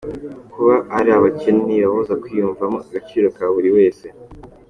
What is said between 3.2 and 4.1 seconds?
ka buri wese.